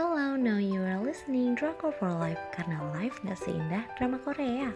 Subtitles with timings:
[0.00, 4.72] Hello, now you are listening Drama for Life karena life gak seindah drama Korea.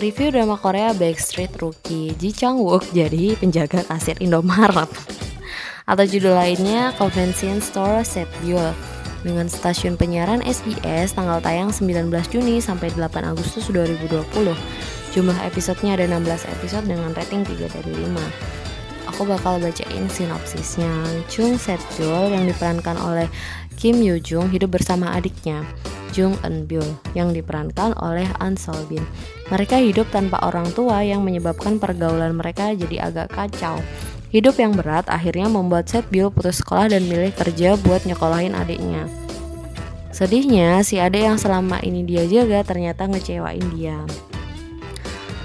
[0.00, 4.88] Review drama Korea Backstreet Rookie Ji Chang Wook jadi penjaga kasir Indomaret
[5.92, 8.72] atau judul lainnya Convention Store Set Build
[9.26, 14.54] dengan stasiun penyiaran SBS tanggal tayang 19 Juni sampai 8 Agustus 2020.
[15.14, 19.10] Jumlah episodenya ada 16 episode dengan rating 3 dari 5.
[19.14, 20.92] Aku bakal bacain sinopsisnya.
[21.32, 23.26] Chung Set-byul yang diperankan oleh
[23.74, 25.64] Kim Yoo Jung hidup bersama adiknya.
[26.12, 29.04] Jung Eun Byul yang diperankan oleh An Sol Bin.
[29.48, 33.80] Mereka hidup tanpa orang tua yang menyebabkan pergaulan mereka jadi agak kacau.
[34.28, 39.08] Hidup yang berat akhirnya membuat Set Bill putus sekolah dan milih kerja buat nyekolahin adiknya.
[40.12, 44.04] Sedihnya, si adik yang selama ini dia jaga ternyata ngecewain dia.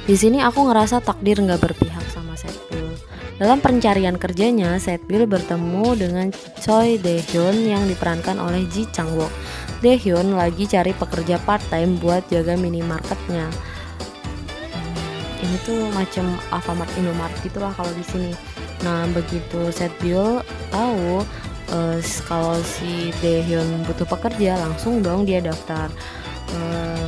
[0.03, 2.91] Di sini aku ngerasa takdir nggak berpihak sama Set Bill.
[3.39, 6.27] Dalam pencarian kerjanya, Set Bill bertemu dengan
[6.59, 9.31] Choi Daehyun yang diperankan oleh Ji Chang Wook.
[9.79, 13.47] Daehyun lagi cari pekerja part-time buat jaga minimarketnya.
[14.75, 18.35] Hmm, ini tuh macam Alfamart Indomaret gitulah kalau di sini
[18.83, 21.23] Nah begitu Setbyul tahu
[21.71, 25.87] uh, kalau si Daehyun butuh pekerja langsung dong dia daftar.
[26.53, 27.07] Uh,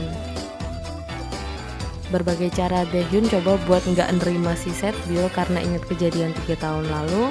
[2.09, 7.30] berbagai cara Daehyun coba buat nggak nerima si Setbyul karena ingat kejadian tiga tahun lalu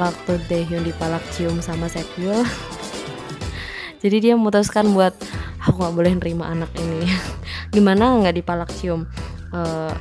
[0.00, 2.40] waktu Daehyun dipalak cium sama Setbyul.
[4.02, 5.12] Jadi dia memutuskan buat
[5.60, 7.04] aku nggak boleh nerima anak ini.
[7.74, 9.04] Gimana nggak dipalak cium?
[9.52, 9.92] Uh,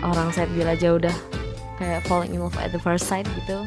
[0.00, 1.37] orang Setbyul aja udah
[1.78, 3.64] kayak falling in love at the first sight gitu.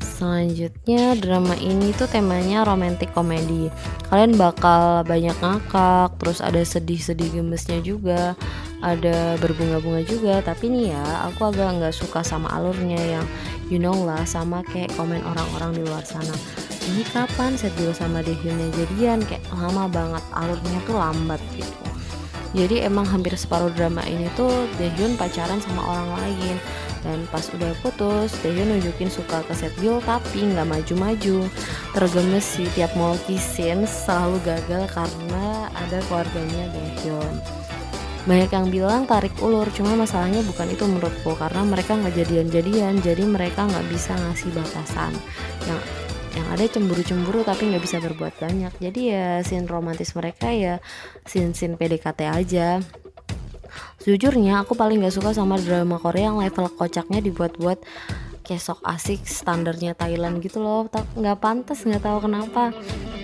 [0.00, 3.66] Selanjutnya drama ini tuh temanya romantic komedi
[4.12, 8.36] kalian bakal banyak ngakak terus ada sedih-sedih gemesnya juga
[8.84, 10.44] ada berbunga-bunga juga.
[10.44, 13.26] Tapi nih ya aku agak nggak suka sama alurnya yang
[13.72, 16.36] you know lah sama kayak komen orang-orang di luar sana.
[16.82, 19.24] Ini kapan set dulu sama Daehyunnya jadian?
[19.24, 21.91] Kayak lama banget alurnya tuh lambat gitu
[22.52, 26.56] jadi emang hampir separuh drama ini tuh Daehyun pacaran sama orang lain.
[27.02, 31.48] Dan pas udah putus Daehyun nunjukin suka ke Setgil tapi nggak maju-maju.
[31.96, 37.34] Tergemes sih tiap mau kissin selalu gagal karena ada keluarganya Daehyun.
[38.22, 43.26] Banyak yang bilang tarik ulur cuma masalahnya bukan itu menurutku karena mereka nggak jadian-jadian jadi
[43.26, 45.10] mereka nggak bisa ngasih batasan.
[45.66, 45.80] Yang
[46.52, 48.72] ada cemburu-cemburu tapi nggak bisa berbuat banyak.
[48.78, 50.78] Jadi ya scene romantis mereka ya
[51.24, 52.78] scene-scene PDKT aja.
[54.04, 57.80] Jujurnya aku paling gak suka sama drama Korea yang level kocaknya dibuat-buat
[58.42, 60.90] kesok asik standarnya Thailand gitu loh.
[60.90, 62.74] Nggak pantas nggak tahu kenapa.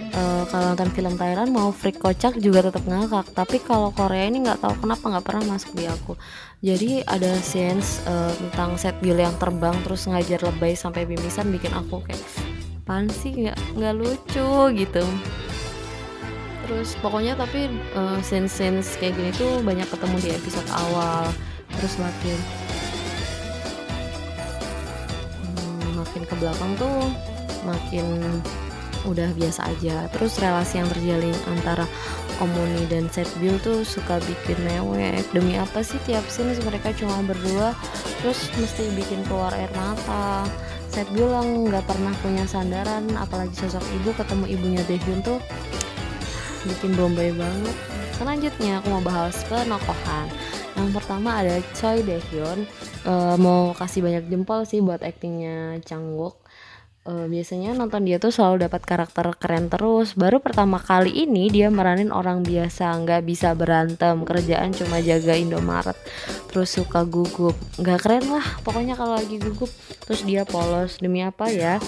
[0.08, 3.28] Uh, kalau nonton film Thailand mau freak kocak juga tetap ngakak.
[3.34, 6.16] Tapi kalau Korea ini nggak tahu kenapa nggak pernah masuk di aku.
[6.64, 11.74] Jadi ada scenes uh, tentang set Bill yang terbang terus ngajar lebay sampai bimisan bikin
[11.74, 12.22] aku kayak
[12.88, 13.36] apaan sih?
[13.36, 14.48] Nggak nggak lucu
[14.80, 15.04] gitu.
[16.64, 21.28] Terus pokoknya tapi uh, eh, sense sense kayak gini tuh banyak ketemu di episode awal.
[21.76, 22.38] Terus makin
[25.52, 27.12] hmm, makin ke belakang tuh
[27.68, 28.40] makin
[29.04, 30.08] udah biasa aja.
[30.16, 31.84] Terus relasi yang terjalin antara
[32.40, 35.28] Omoni dan Setbil tuh suka bikin mewek.
[35.36, 37.76] Demi apa sih tiap scene mereka cuma berdua?
[38.24, 40.48] Terus mesti bikin keluar air mata
[40.98, 45.38] Set bilang nggak pernah punya sandaran apalagi sosok ibu ketemu ibunya Daehyun tuh
[46.66, 47.76] bikin bombay banget.
[48.18, 50.26] Selanjutnya aku mau bahas penokohan.
[50.74, 52.66] Yang pertama ada Choi Daehyun.
[53.06, 56.42] Uh, mau kasih banyak jempol sih buat aktingnya Changwook
[57.08, 60.12] uh, biasanya nonton dia tuh selalu dapat karakter keren terus.
[60.12, 65.96] Baru pertama kali ini dia meranin orang biasa nggak bisa berantem kerjaan cuma jaga Indomaret
[66.52, 67.56] terus suka gugup.
[67.80, 69.72] Nggak keren lah pokoknya kalau lagi gugup
[70.04, 71.00] terus dia polos.
[71.00, 71.80] Demi apa ya?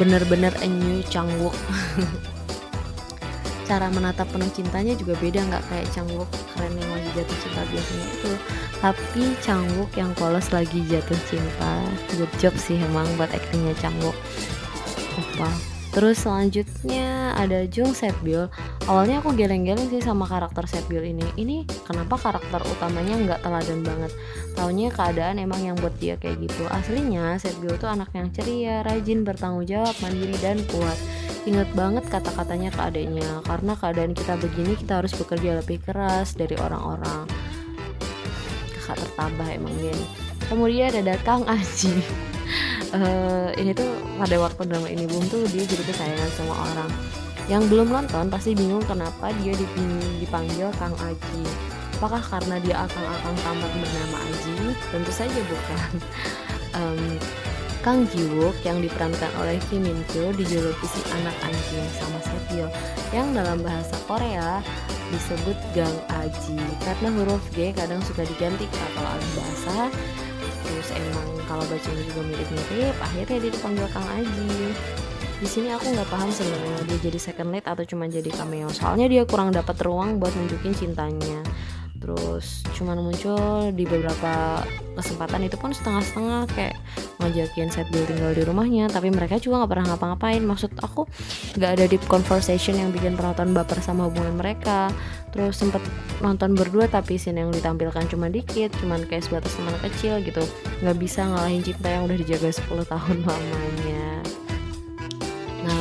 [0.00, 1.54] Bener-bener a new Changwook
[3.64, 8.06] cara menatap penuh cintanya juga beda nggak kayak Changwook keren yang lagi jatuh cinta biasanya
[8.12, 8.32] itu.
[8.84, 11.80] Tapi Changwook yang polos lagi jatuh cinta.
[12.12, 14.16] Good job sih emang buat aktingnya Changwook
[15.14, 18.50] apa Terus selanjutnya ada Jung Setbil.
[18.90, 21.22] Awalnya aku geleng-geleng sih sama karakter Setbil ini.
[21.38, 24.10] Ini kenapa karakter utamanya nggak teladan banget?
[24.58, 26.66] Taunya keadaan emang yang buat dia kayak gitu.
[26.66, 30.98] Aslinya Setbil tuh anak yang ceria, rajin, bertanggung jawab, mandiri dan kuat.
[31.46, 33.30] Ingat banget kata-katanya ke adiknya.
[33.46, 37.22] Karena keadaan kita begini kita harus bekerja lebih keras dari orang-orang.
[38.82, 40.10] Kakak tertabah emang gini.
[40.50, 42.33] Kemudian ada Kang Aji
[42.94, 46.90] uh, ini tuh pada waktu drama ini boom tuh dia jadi kesayangan semua orang
[47.44, 49.52] Yang belum nonton pasti bingung kenapa dia
[50.16, 51.44] dipanggil Kang Aji.
[52.00, 54.72] Apakah karena dia akang-akang tamat bernama Aji?
[54.88, 55.90] Tentu saja bukan.
[56.80, 57.20] um,
[57.84, 62.64] Kang Jiwook yang diperankan oleh Kim Min Kyo dijuluki si anak anjing sama Sepil
[63.12, 64.64] yang dalam bahasa Korea
[65.12, 69.76] disebut Gang Aji karena huruf G kadang suka diganti kalau alih bahasa
[70.74, 74.74] terus emang kalau bacanya juga mirip-mirip akhirnya dia dipanggil Kang Aji.
[75.38, 78.66] Di sini aku nggak paham sebenarnya dia jadi second lead atau cuma jadi cameo.
[78.74, 81.46] Soalnya dia kurang dapat ruang buat nunjukin cintanya
[82.04, 84.60] terus cuman muncul di beberapa
[84.92, 86.76] kesempatan itu pun setengah-setengah kayak
[87.16, 90.42] ngajakin set build tinggal di rumahnya tapi mereka juga nggak pernah ngapa-ngapain.
[90.44, 91.08] Maksud aku
[91.56, 94.92] nggak ada deep conversation yang bikin penonton baper sama hubungan mereka.
[95.32, 95.80] Terus sempet
[96.20, 100.44] nonton berdua tapi scene yang ditampilkan cuma dikit cuman kayak sebatas teman kecil gitu.
[100.84, 104.43] Nggak bisa ngalahin cinta yang udah dijaga 10 tahun lamanya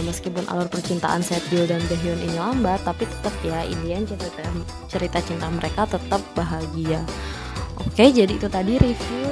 [0.04, 4.44] meskipun alur percintaan Setbil dan Baekhyun ini lambat, tapi tetap ya Indian cerita
[4.92, 7.02] cerita cinta mereka tetap bahagia.
[7.82, 9.28] Oke, jadi itu tadi review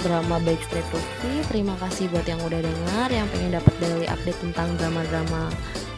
[0.00, 1.42] drama Backstreet Rookie.
[1.50, 5.50] Terima kasih buat yang udah dengar, yang pengen dapat daily update tentang drama-drama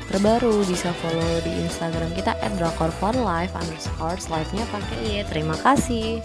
[0.08, 5.22] terbaru bisa follow di Instagram kita @drakorfonlive underscore live nya pakai ya.
[5.28, 6.24] Terima kasih.